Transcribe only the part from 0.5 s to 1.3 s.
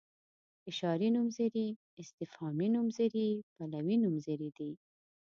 اشاري